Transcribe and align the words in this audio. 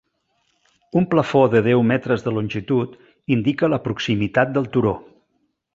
Un 1.01 1.05
plafó 1.11 1.41
de 1.55 1.61
deu 1.67 1.83
metres 1.91 2.25
de 2.29 2.35
longitud 2.39 2.99
indica 3.39 3.73
la 3.75 3.81
proximitat 3.89 4.59
del 4.59 4.69
turó. 4.77 5.01